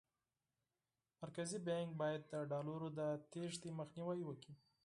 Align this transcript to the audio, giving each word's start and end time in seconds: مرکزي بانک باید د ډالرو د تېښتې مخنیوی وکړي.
مرکزي 1.21 1.57
بانک 1.67 1.89
باید 2.01 2.21
د 2.31 2.33
ډالرو 2.51 2.87
د 2.99 3.01
تېښتې 3.31 3.69
مخنیوی 3.79 4.21
وکړي. 4.25 4.53